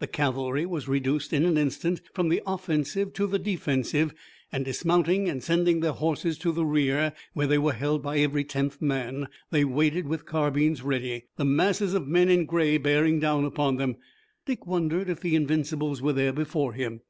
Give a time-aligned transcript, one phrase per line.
[0.00, 4.12] The cavalry was reduced in an instant from the offensive to the defensive,
[4.50, 8.42] and dismounting and sending their horses to the rear, where they were held by every
[8.42, 13.44] tenth man, they waited with carbines ready, the masses of men in gray bearing down
[13.44, 13.94] upon them.
[14.44, 17.02] Dick wondered if the Invincibles were there before him.